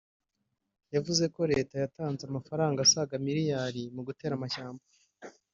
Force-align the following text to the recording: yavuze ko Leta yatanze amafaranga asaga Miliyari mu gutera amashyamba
yavuze 0.95 1.23
ko 1.33 1.41
Leta 1.51 1.75
yatanze 1.83 2.21
amafaranga 2.25 2.79
asaga 2.85 3.23
Miliyari 3.27 3.81
mu 3.95 4.01
gutera 4.07 4.33
amashyamba 4.35 4.83